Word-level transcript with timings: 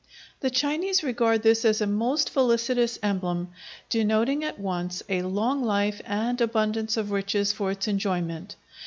The 0.39 0.49
Chinese 0.49 1.03
regard 1.03 1.43
this 1.43 1.63
as 1.63 1.79
a 1.79 1.85
most 1.85 2.31
felicitous 2.31 2.97
emblem, 3.03 3.49
denoting 3.91 4.43
at 4.43 4.57
once 4.59 5.03
a 5.07 5.21
long 5.21 5.63
life 5.63 6.01
and 6.05 6.41
abundance 6.41 6.97
of 6.97 7.11
riches 7.11 7.53
for 7.53 7.69
its 7.69 7.87
enjoyment. 7.87 8.55